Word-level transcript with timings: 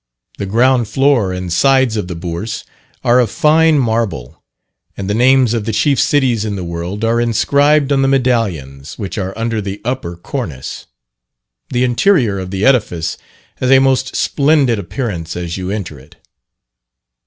The 0.39 0.47
ground 0.47 0.87
floor 0.87 1.31
and 1.31 1.53
sides 1.53 1.95
of 1.95 2.07
the 2.07 2.15
Bourse, 2.15 2.63
are 3.03 3.19
of 3.19 3.29
fine 3.29 3.77
marble, 3.77 4.41
and 4.97 5.07
the 5.07 5.13
names 5.13 5.53
of 5.53 5.65
the 5.65 5.71
chief 5.71 5.99
cities 5.99 6.43
in 6.43 6.55
the 6.55 6.63
world 6.63 7.05
are 7.05 7.21
inscribed 7.21 7.91
on 7.93 8.01
the 8.01 8.07
medallions, 8.07 8.97
which 8.97 9.19
are 9.19 9.31
under 9.37 9.61
the 9.61 9.79
upper 9.85 10.15
cornice. 10.17 10.87
The 11.69 11.83
interior 11.83 12.39
of 12.39 12.49
the 12.49 12.65
edifice 12.65 13.19
has 13.57 13.69
a 13.69 13.77
most 13.77 14.15
splendid 14.15 14.79
appearance 14.79 15.35
as 15.35 15.55
you 15.57 15.69
enter 15.69 15.99
it. 15.99 16.15